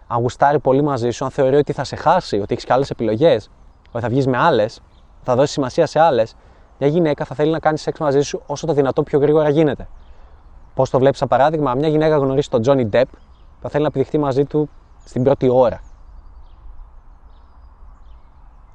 [0.07, 2.90] αν γουστάρει πολύ μαζί σου, αν θεωρεί ότι θα σε χάσει, ότι έχεις και άλλες
[2.90, 3.63] επιλογές, ότι
[4.00, 4.80] θα βγεις με άλλες,
[5.22, 6.35] θα δώσεις σημασία σε άλλες,
[6.78, 9.88] μια γυναίκα θα θέλει να κάνει σεξ μαζί σου όσο το δυνατό πιο γρήγορα γίνεται.
[10.74, 13.04] Πώς το βλέπεις, σαν παράδειγμα, μια γυναίκα γνωρίζει τον Johnny Depp,
[13.61, 14.68] θα θέλει να πηδηχτεί μαζί του
[15.04, 15.80] στην πρώτη ώρα.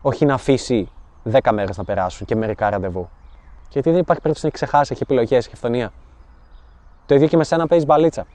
[0.02, 0.90] Όχι να αφήσει
[1.32, 3.10] 10 μέρες να περάσουν και μερικά ραντεβού.
[3.70, 5.92] Γιατί δεν υπάρχει περίπτωση να ξεχάσει, έχει επιλογές, έχει φθονία.
[7.06, 8.26] Το ίδιο και με σένα παίζεις μπαλίτσα.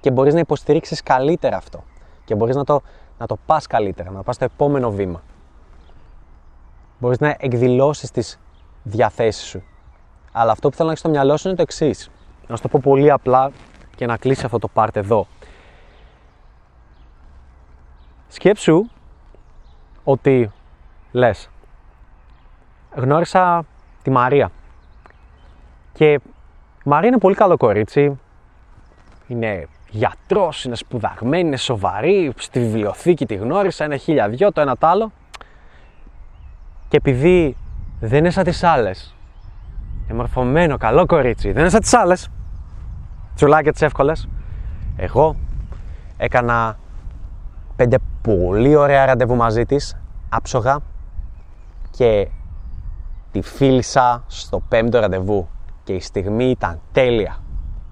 [0.00, 1.84] Και μπορείς να υποστηρίξεις καλύτερα αυτό.
[2.24, 2.82] Και μπορείς να το
[3.18, 5.22] να το πας καλύτερα, να πας στο επόμενο βήμα.
[6.98, 8.38] Μπορείς να εκδηλώσεις τις
[8.82, 9.62] διαθέσεις σου.
[10.32, 12.10] Αλλά αυτό που θέλω να έχεις στο μυαλό σου είναι το εξής.
[12.46, 13.50] Να σου το πω πολύ απλά
[13.96, 15.26] και να κλείσει αυτό το part εδώ.
[18.28, 18.84] Σκέψου
[20.04, 20.52] ότι
[21.12, 21.50] λες
[22.94, 23.64] γνώρισα
[24.02, 24.50] τη Μαρία
[25.92, 26.20] και η
[26.84, 28.20] Μαρία είναι πολύ καλό κορίτσι,
[29.26, 34.76] είναι γιατρός, είναι σπουδαγμένη, είναι σοβαρή, στη βιβλιοθήκη τη γνώρισα, είναι χίλια δυο, το ένα
[34.76, 35.12] το άλλο.
[36.88, 37.56] Και επειδή
[38.00, 39.14] δεν είναι σαν τις άλλες,
[40.08, 42.28] εμορφωμένο, καλό κορίτσι, δεν είναι σαν τις άλλες,
[43.34, 44.28] τσουλάκια τις εύκολες.
[44.96, 45.36] Εγώ
[46.16, 46.78] έκανα
[47.76, 49.96] πέντε πολύ ωραία ραντεβού μαζί της,
[50.28, 50.80] άψογα
[51.90, 52.28] και
[53.32, 55.48] τη φίλησα στο πέμπτο ραντεβού
[55.84, 57.36] και η στιγμή ήταν τέλεια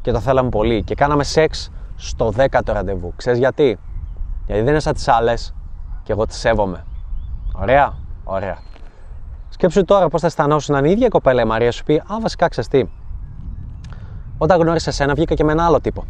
[0.03, 3.13] και το θέλαμε πολύ και κάναμε σεξ στο δέκατο ραντεβού.
[3.17, 3.79] Ξέρεις γιατί;
[4.47, 5.55] Γιατί δεν είναι σαν τις άλλες
[6.03, 6.85] και εγώ τις σέβομαι.
[7.53, 8.59] Ωραία, ωραία.
[9.49, 12.49] Σκέψου τώρα πώς θα αισθανόσουν αν η ίδια κοπέλα η Μαρία σου πει «Α, βασικά
[12.49, 12.89] ξέρεις τι,
[14.39, 16.05] όταν γνώρισα εσένα βγήκα και με ένα άλλο τύπο.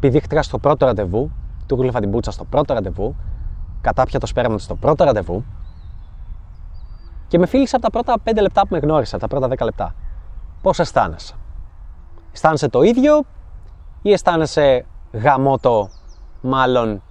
[0.00, 1.30] Πηδήχτηκα στο πρώτο ραντεβού,
[1.66, 3.16] του γλύφα την πούτσα στο πρώτο ραντεβού,
[3.80, 5.44] κατάπια το σπέρμα του στο πρώτο ραντεβού
[7.28, 9.94] και με φίλησε από τα πρώτα 5 λεπτά που με γνώρισα, τα πρώτα 10 λεπτά.
[10.62, 11.34] Πώς αισθάνεσαι,
[12.32, 13.22] Αισθάνεσαι το ίδιο
[14.02, 15.90] ή αισθάνεσαι γαμότο,
[16.40, 17.02] μάλλον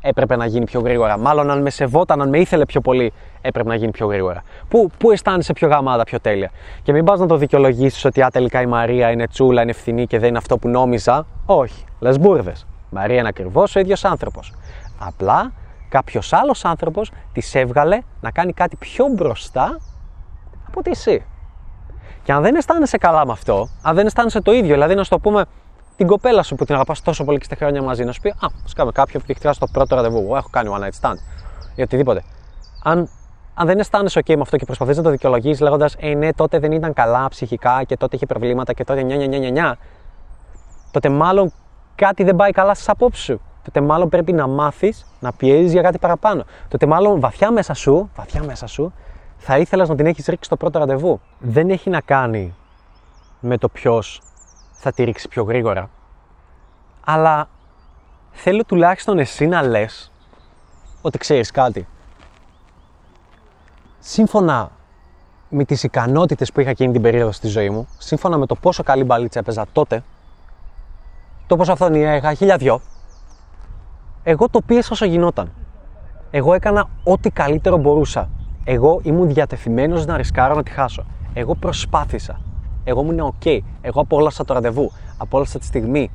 [0.00, 3.68] έπρεπε να γίνει πιο γρήγορα; Μάλλον αν με σεβόταν, αν με ήθελε πιο πολύ, έπρεπε
[3.68, 4.42] να γίνει πιο γρήγορα.
[4.68, 6.50] Πού, πού αισθάνεσαι πιο γαμάτα, πιο τέλεια;
[6.82, 10.06] Και μην πας να το δικαιολογήσεις ότι α, τελικά η Μαρία είναι τσούλα, είναι ευθυνή
[10.06, 11.26] και δεν είναι αυτό που νόμιζα.
[11.46, 11.84] Όχι.
[12.00, 12.66] Λες μπουρδες.
[12.90, 14.52] Μαρία είναι ακριβώς ο ίδιος άνθρωπος.
[14.98, 15.52] Απλά
[15.88, 19.80] κάποιος άλλος άνθρωπος της έβγαλε να κάνει κάτι πιο μπροστά
[20.66, 21.24] από ότι εσύ.
[22.22, 25.10] Και αν δεν αισθάνεσαι καλά με αυτό, αν δεν αισθάνεσαι το ίδιο, δηλαδή να σου
[25.10, 25.44] το πούμε
[25.96, 28.28] την κοπέλα σου που την αγαπάς τόσο πολύ και στα χρόνια μαζί, να σου πει
[28.28, 30.18] Α, σκάμε κάποιο που τη στο πρώτο ραντεβού.
[30.18, 31.16] Εγώ έχω κάνει one night stand
[31.74, 32.22] ή οτιδήποτε.
[32.82, 33.08] Αν,
[33.54, 36.58] αν δεν αισθάνεσαι OK με αυτό και προσπαθείς να το δικαιολογήσει λέγοντας Ε, ναι, τότε
[36.58, 39.76] δεν ήταν καλά ψυχικά και τότε είχε προβλήματα και τότε νιά, νιά, νιά, νιά,
[40.90, 41.52] τότε μάλλον
[41.94, 43.40] κάτι δεν πάει καλά στις απόψεις σου.
[43.64, 46.44] Τότε μάλλον πρέπει να μάθεις να πιέζεις για κάτι παραπάνω.
[46.68, 48.92] Τότε μάλλον βαθιά μέσα σου, βαθιά μέσα σου,
[49.36, 51.20] θα ήθελα να την έχεις ρίξει στο πρώτο ραντεβού.
[51.38, 52.54] Δεν έχει να κάνει
[53.40, 54.20] με το ποιος
[54.76, 55.90] θα τη ρίξει πιο γρήγορα.
[57.04, 57.48] Αλλά
[58.32, 60.12] θέλω τουλάχιστον εσύ να λες
[61.02, 61.86] ότι ξέρεις κάτι.
[63.98, 64.70] Σύμφωνα
[65.48, 68.82] με τις ικανότητες που είχα εκείνη την περίοδο στη ζωή μου, σύμφωνα με το πόσο
[68.82, 70.02] καλή μπαλίτσα έπαιζα τότε,
[71.46, 72.80] το πόσο αυθονία είχα, χίλια δυο,
[74.22, 75.52] εγώ το πίεσα όσο γινόταν.
[76.30, 78.28] Εγώ έκανα ό,τι καλύτερο μπορούσα.
[78.64, 81.04] Εγώ ήμουν διατεθειμένος να ρισκάρω να τη χάσω.
[81.34, 82.40] Εγώ προσπάθησα.
[82.88, 83.58] Εγώ ήμουν ok.
[83.80, 84.92] Εγώ απόλαυσα το ραντεβού.
[85.18, 86.10] Απόλαυσα τη στιγμή.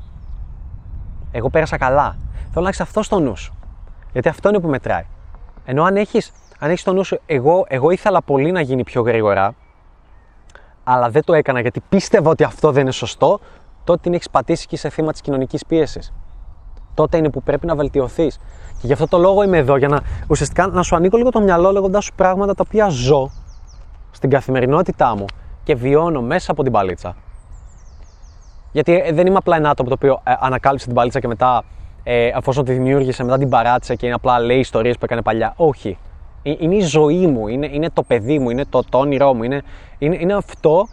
[1.31, 2.17] Εγώ πέρασα καλά.
[2.49, 3.53] Θέλω να έχεις αυτό στο νου σου.
[4.11, 5.05] Γιατί αυτό είναι που μετράει.
[5.65, 6.31] Ενώ αν έχεις
[6.63, 9.55] αν έχεις στο νου σου, εγώ, εγώ ήθελα πολύ να γίνει πιο γρήγορα,
[10.83, 13.39] αλλά δεν το έκανα γιατί πίστευα ότι αυτό δεν είναι σωστό,
[13.83, 16.13] τότε την έχεις πατήσει και σε θύμα της κοινωνικής πίεσης.
[16.93, 18.39] Τότε είναι που πρέπει να βελτιωθείς.
[18.79, 21.41] Και γι' αυτό το λόγο είμαι εδώ, για να ουσιαστικά να σου ανοίγω λίγο το
[21.41, 23.31] μυαλό λέγοντά σου πράγματα τα οποία ζω
[24.11, 25.25] στην καθημερινότητά μου
[25.63, 27.15] και βιώνω μέσα από την παλίτσα.
[28.71, 31.63] Γιατί ε, δεν είμαι απλά ένα άτομο το οποίο ε, ανακάλυψε την παλίτσα και μετά,
[32.03, 35.53] ε, αφόσον τη δημιούργησε, μετά την παράτησε και είναι απλά λέει ιστορίες που έκανε παλιά.
[35.55, 35.97] Όχι.
[36.43, 39.43] Ε, είναι η ζωή μου, είναι, είναι το παιδί μου, είναι το, το όνειρό μου.
[39.43, 39.61] Είναι,
[39.97, 40.87] είναι, είναι αυτό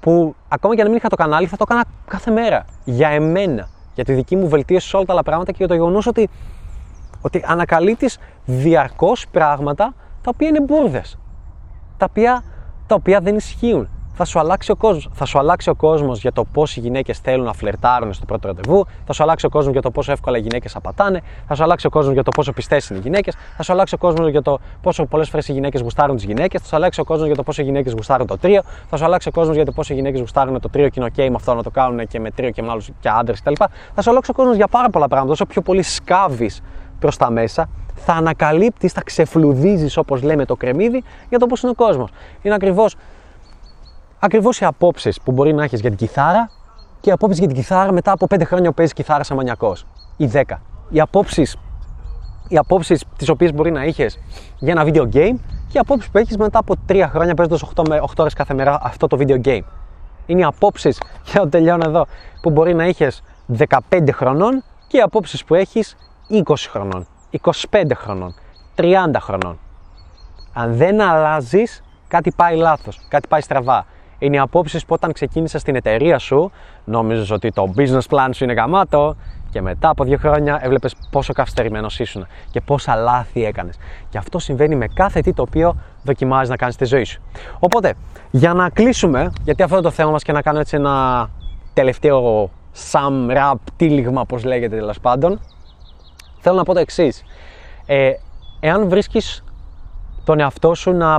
[0.00, 2.64] που ακόμα και αν μην είχα το κανάλι θα το έκανα κάθε μέρα.
[2.84, 3.68] Για εμένα.
[3.94, 6.28] Για τη δική μου βελτίωση σε όλα τα άλλα πράγματα και για το γεγονός ότι,
[7.20, 11.18] ότι ανακαλύπτεις διαρκώς πράγματα τα οποία είναι μπουρδες.
[11.96, 12.44] Τα οποία,
[12.86, 15.08] τα οποία δεν ισχύουν θα σου αλλάξει ο κόσμος.
[15.12, 18.48] Θα σου αλλάξει ο κόσμος για το πώ οι γυναίκες θέλουν να φλερτάρουν στο πρώτο
[18.48, 21.62] ραντεβού, θα σου αλλάξει ο κόσμος για το πόσο εύκολα οι γυναίκες απατάνε, θα σου
[21.62, 24.28] αλλάξει ο κόσμος για το πόσο πιστές είναι οι γυναίκες, θα σου αλλάξει ο κόσμος
[24.28, 27.26] για το πόσο πολλές φορές οι γυναίκες γουστάρουν τις γυναίκες, θα σου αλλάξει ο κόσμος
[27.26, 29.72] για το πόσο οι γυναίκες γουστάρουν το τρίο, θα σου αλλάξει ο κόσμος για το
[29.72, 32.20] πόσο οι γυναίκες γουστάρουν το τρίο και είναι OK με αυτό να το κάνουν και
[32.20, 33.52] με τρίο και με άλλους και άντρες κτλ.
[33.94, 35.32] Θα σου αλλάξει ο κόσμος για πάρα πολλά πράγματα.
[35.32, 36.62] Όσο πιο πολύ σκάβεις
[36.98, 41.70] προς τα μέσα, θα ανακαλύπτεις, θα ξεφλουδίζεις όπως λέμε το κρεμμύδι για το πώς είναι
[41.70, 42.10] ο κόσμος.
[42.42, 42.94] Είναι ακριβώς
[44.24, 46.50] ακριβώς οι απόψεις που μπορεί να έχεις για την κιθάρα
[47.00, 49.86] και οι απόψεις για την κιθάρα μετά από 5 χρόνια που παίζεις κιθάρα σαν μανιακός
[50.16, 50.42] ή 10.
[50.90, 51.56] Οι απόψεις
[52.48, 54.18] οι απόψεις τις οποίες μπορεί να είχες
[54.58, 55.36] για ένα video game
[55.68, 58.54] και οι απόψεις που έχεις μετά από 3 χρόνια παίζοντας 8 με 8 ώρες κάθε
[58.54, 59.62] μέρα αυτό το video game.
[60.26, 62.06] Είναι οι απόψεις, και να τελειώνω εδώ,
[62.42, 63.22] που μπορεί να είχες
[63.90, 65.96] 15 χρονών και οι απόψεις που έχεις
[66.46, 67.06] 20 χρονών,
[67.70, 68.34] 25 χρονών,
[68.76, 68.84] 30
[69.18, 69.58] χρονών.
[70.52, 73.86] Αν δεν αλλάζεις, κάτι πάει λάθος, κάτι πάει στραβά
[74.22, 76.50] είναι οι απόψεις που όταν ξεκίνησες στην εταιρεία σου,
[76.84, 79.16] νόμιζες ότι το business plan σου είναι γαμάτο
[79.50, 83.78] και μετά από δύο χρόνια έβλεπες πόσο καυστερημένος ήσουν και πόσα λάθη έκανες.
[84.08, 87.20] Και αυτό συμβαίνει με κάθε τι το οποίο δοκιμάζεις να κάνεις στη ζωή σου.
[87.58, 87.94] Οπότε,
[88.30, 91.28] για να κλείσουμε, γιατί αυτό είναι το θέμα μας και να κάνω έτσι ένα
[91.74, 92.50] τελευταίο
[92.92, 95.40] sum rap τύλιγμα, όπω λέγεται τέλος πάντων,
[96.40, 97.24] θέλω να πω το εξής.
[97.86, 98.12] Ε,
[98.60, 99.44] εάν βρίσκεις
[100.24, 101.18] τον εαυτό σου να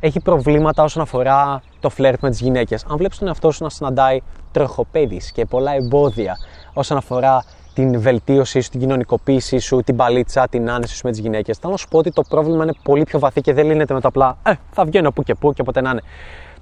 [0.00, 2.84] έχει προβλήματα όσον αφορά το φλερτ με τις γυναίκες.
[2.90, 4.20] Αν βλέπεις τον εαυτό σου να συναντάει
[4.52, 6.36] τροχοπέδεις και πολλά εμπόδια
[6.72, 11.20] όσον αφορά την βελτίωσή σου, την κοινωνικοποίησή σου, την παλίτσα, την άνεση σου με τις
[11.20, 13.94] γυναίκες, θα να σου πω ότι το πρόβλημα είναι πολύ πιο βαθύ και δεν λύνεται
[13.94, 16.02] με το απλά Ε, θα βγαίνω που και που και ποτέ να είναι.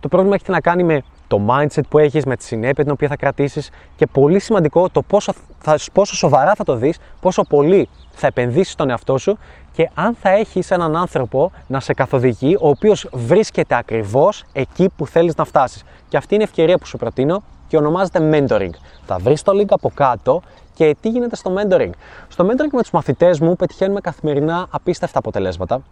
[0.01, 3.09] Το πρόβλημα έχει να κάνει με το mindset που έχεις, με τη συνέπεια την οποία
[3.09, 7.89] θα κρατήσεις και πολύ σημαντικό το πόσο, θα, πόσο σοβαρά θα το δεις, πόσο πολύ
[8.11, 9.39] θα επενδύσεις στον εαυτό σου
[9.73, 15.07] και αν θα έχεις έναν άνθρωπο να σε καθοδηγεί, ο οποίος βρίσκεται ακριβώς εκεί που
[15.07, 15.85] θέλεις να φτάσεις.
[16.09, 18.71] Και αυτή είναι η ευκαιρία που σου προτείνω και ονομάζεται mentoring.
[19.07, 20.43] Θα βρεις το link από κάτω
[20.75, 21.91] και τι γίνεται στο mentoring.
[22.29, 25.83] Στο mentoring με τους μαθητές μου πετυχαίνουμε καθημερινά απίστευτα αποτελέσματα.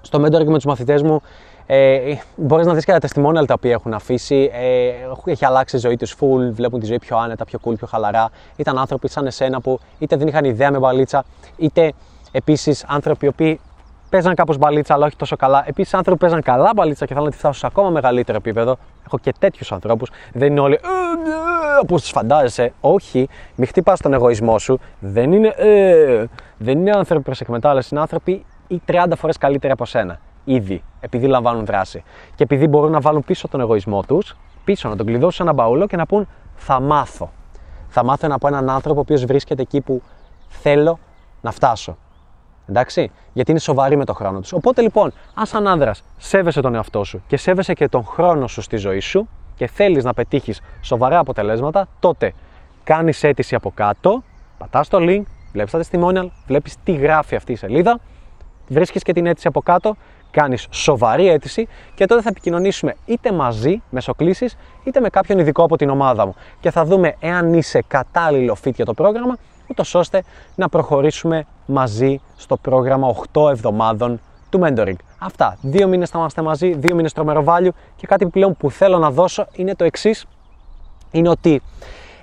[0.00, 1.20] Στο mentoring με τους μαθητές μου
[1.66, 4.50] ε, Μπορείς να δεις και τα testimonial τα οποία έχουν αφήσει.
[4.52, 7.86] Ε, έχει αλλάξει η ζωή τους full, βλέπουν τη ζωή πιο άνετα, πιο cool, πιο
[7.86, 8.30] χαλαρά.
[8.56, 11.24] Ήταν άνθρωποι σαν εσένα που είτε δεν είχαν ιδέα με μπαλίτσα,
[11.56, 11.92] είτε
[12.32, 13.60] επίσης άνθρωποι οι οποίοι
[14.10, 15.64] παίζαν κάπως μπαλίτσα, αλλά όχι τόσο καλά.
[15.66, 18.76] Επίσης άνθρωποι που παίζαν καλά μπαλίτσα και θέλουν να τη φτάσουν σε ακόμα μεγαλύτερο επίπεδο.
[19.06, 20.10] Έχω και τέτοιους ανθρώπους.
[20.32, 21.34] Δεν είναι όλοι «Ε, ναι»,
[21.82, 22.72] όπως του φαντάζεσαι.
[22.80, 24.80] Όχι, μη χτυπάς τον εγωισμό σου.
[25.00, 26.24] Δεν είναι, ε,
[26.58, 27.88] δεν είναι άνθρωποι προ εκμετάλλευση.
[27.92, 32.02] Είναι άνθρωποι ή 30 φορές καλύτεροι από σένα ήδη, επειδή λαμβάνουν δράση.
[32.34, 35.52] Και επειδή μπορούν να βάλουν πίσω τον εγωισμό τους, πίσω να τον κλειδώσουν σε ένα
[35.52, 37.30] μπαούλο και να πούν Θα μάθω.
[37.88, 40.02] Θα μάθω από έναν άνθρωπο ο οποίος βρίσκεται εκεί που
[40.48, 40.98] θέλω
[41.40, 41.96] να φτάσω.
[42.68, 44.52] Εντάξει, γιατί είναι σοβαροί με τον χρόνο τους.
[44.52, 48.60] Οπότε λοιπόν, αν σαν άνδρας σέβεσαι τον εαυτό σου και σέβεσαι και τον χρόνο σου
[48.60, 52.32] στη ζωή σου και θέλεις να πετύχεις σοβαρά αποτελέσματα, τότε
[52.84, 54.22] κάνεις αίτηση από κάτω,
[54.58, 58.00] πατάς το link, βλέπεις τα testimonial, βλέπεις τι γράφει αυτή η σελίδα,
[58.68, 59.96] βρίσκεις και την αίτηση από κάτω
[60.40, 65.62] κάνεις σοβαρή αίτηση και τότε θα επικοινωνήσουμε είτε μαζί, μέσω κλήσης, είτε με κάποιον ειδικό
[65.62, 69.94] από την ομάδα μου και θα δούμε εάν είσαι κατάλληλο fit για το πρόγραμμα, ούτως
[69.94, 70.22] ώστε
[70.54, 74.20] να προχωρήσουμε μαζί στο πρόγραμμα 8 εβδομάδων
[74.50, 74.96] του mentoring.
[75.18, 75.56] Αυτά.
[75.60, 79.10] Δύο μήνες θα είμαστε μαζί, δύο μήνες τρομερό value και κάτι πλέον που θέλω να
[79.10, 80.26] δώσω είναι το εξής.
[81.10, 81.62] Είναι ότι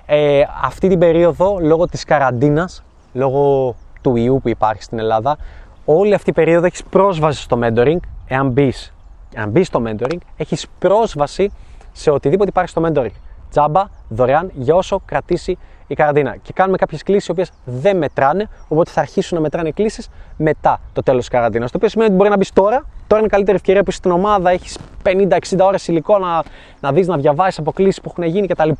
[0.06, 5.36] ε, αυτή την περίοδο λόγω της καραντίνας, λόγω του ιού που υπάρχει στην Ελλάδα,
[5.84, 7.98] όλη αυτή η περίοδο έχεις πρόσβαση στο mentoring.
[8.26, 8.94] Εάν μπεις
[9.36, 11.52] αν μπεις στο mentoring, έχεις πρόσβαση
[11.92, 13.14] σε οτιδήποτε υπάρχει στο mentoring.
[13.50, 16.36] Τζάμπα, δωρεάν, για όσο κρατήσει η καραντίνα.
[16.36, 20.80] Και κάνουμε κάποιες κλήσεις οι οποίες δεν μετράνε, οπότε θα αρχίσουν να μετράνε κλήσεις μετά
[20.92, 21.70] το τέλος της καραντίνας.
[21.70, 23.98] Το οποίο σημαίνει ότι μπορεί να μπεις τώρα, τώρα είναι η καλύτερη ευκαιρία που είσαι
[23.98, 26.42] στην ομάδα, έχεις 50-60 ώρες υλικό να,
[26.80, 28.70] να δεις, να διαβάσεις αποκλήσεις που έχουν γίνει κτλ.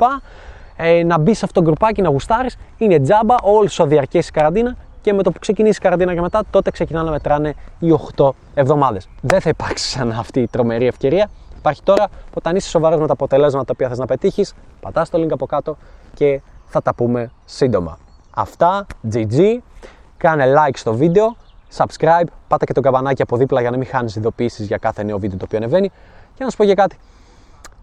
[0.77, 2.57] Ε, να μπεις σε αυτό το γκρουπάκι, να γουστάρεις.
[2.79, 6.43] Είναι τζάμπα, όσο διαρκέσει η καραντίνα και με το που ξεκινήσει η καραντίνα και μετά,
[6.51, 9.09] τότε ξεκινάνε να μετράνε οι 8 εβδομάδες.
[9.21, 11.31] Δεν θα υπάρξει σαν αυτή η τρομερή ευκαιρία.
[11.59, 15.23] Υπάρχει τώρα, όταν είσαι σοβαρός με τα αποτελέσματα τα οποία θες να πετύχεις, πατάς το
[15.23, 15.77] link από κάτω
[16.15, 17.99] και θα τα πούμε σύντομα.
[18.31, 19.59] Αυτά, GG.
[20.17, 21.37] Κάνε like στο βίντεο,
[21.77, 25.19] subscribe, πάτα και το καμπανάκι από δίπλα για να μην χάνεις ειδοποιήσει για κάθε νέο
[25.19, 25.89] βίντεο το οποίο ανεβαίνει.
[26.35, 26.99] Και να σου πω για κάτι.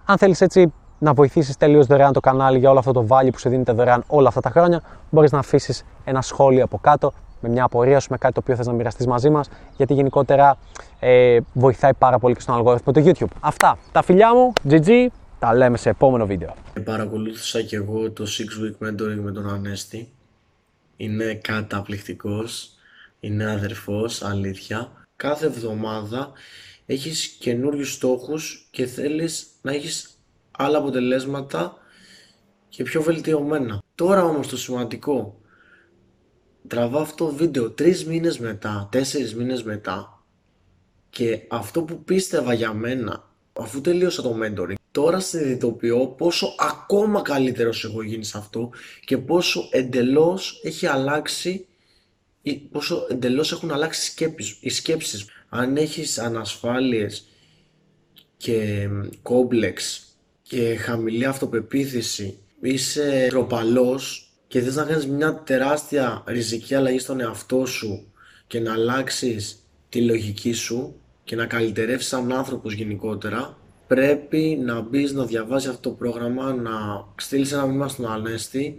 [0.05, 3.37] Αν θέλεις έτσι να βοηθήσεις τελείως δωρεάν το κανάλι για όλο αυτό το value που
[3.37, 7.49] σε δίνεται δωρεάν όλα αυτά τα χρόνια, μπορείς να αφήσεις ένα σχόλιο από κάτω με
[7.49, 10.57] μια απορία σου, με κάτι το οποίο θες να μοιραστείς μαζί μας, γιατί γενικότερα
[10.99, 13.31] ε, βοηθάει πάρα πολύ και στον αλγόριθμο του YouTube.
[13.39, 13.77] Αυτά.
[13.91, 15.07] Τα φιλιά μου, GG,
[15.39, 16.53] τα λέμε σε επόμενο βίντεο.
[16.83, 20.11] Παρακολούθησα και εγώ το 6 week mentoring με τον Ανέστη.
[20.97, 22.69] Είναι καταπληκτικός,
[23.19, 24.91] είναι αδερφός, αλήθεια.
[25.15, 26.31] Κάθε εβδομάδα
[26.85, 30.20] έχεις καινούριους στόχους και θέλεις να έχεις
[30.51, 31.77] άλλα αποτελέσματα
[32.69, 33.81] και πιο βελτιωμένα.
[33.95, 35.41] Τώρα όμως το σημαντικό,
[36.67, 40.23] τραβάω αυτό το βίντεο τρεις μήνες μετά, τέσσερις μήνες μετά
[41.09, 47.83] και αυτό που πίστευα για μένα, αφού τελείωσα το mentoring, τώρα συνειδητοποιώ πόσο ακόμα καλύτερος
[47.83, 48.69] έχω γίνει σε αυτό
[49.05, 51.65] και πόσο εντελώς έχει αλλάξει
[52.71, 55.25] πόσο εντελώς έχουν αλλάξει σκέψεις, οι σκέψεις.
[55.49, 57.27] Αν έχεις ανασφάλειες
[58.37, 58.89] και
[59.21, 60.05] κόμπλεξ
[60.51, 67.65] και χαμηλή αυτοπεποίθηση, είσαι τροπαλός και θες να κάνεις μια τεράστια ριζική αλλαγή στον εαυτό
[67.65, 68.11] σου
[68.47, 75.11] και να αλλάξεις τη λογική σου και να καλυτερεύσεις σαν άνθρωπος γενικότερα, πρέπει να μπεις
[75.11, 76.71] να διαβάσεις αυτό το πρόγραμμα, να
[77.15, 78.77] στείλεις ένα μήνυμα στον Ανέστη